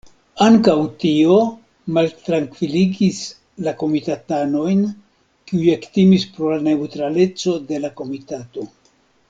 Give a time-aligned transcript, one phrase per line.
[0.43, 1.35] Ankaŭ tio
[1.97, 3.19] maltrankviligis
[3.67, 4.83] la komitatanojn,
[5.51, 8.71] kiuj ektimis pri la neŭtraleco de la komitato.